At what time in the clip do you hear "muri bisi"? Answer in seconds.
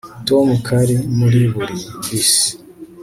1.55-2.49